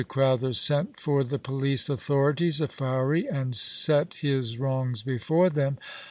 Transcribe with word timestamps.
Crowther 0.07 0.51
sent 0.53 0.99
for 0.99 1.23
the 1.23 1.37
police 1.37 1.87
authorities 1.87 2.59
of 2.59 2.71
Fowey, 2.71 3.27
and 3.27 3.55
set 3.55 4.15
his 4.15 4.57
wrongs 4.57 5.03
before 5.03 5.47
them. 5.47 5.77